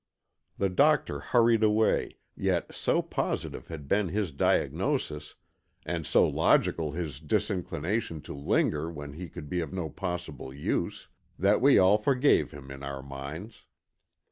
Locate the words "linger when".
8.33-9.13